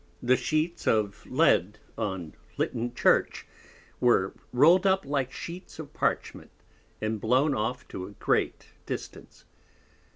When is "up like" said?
4.87-5.31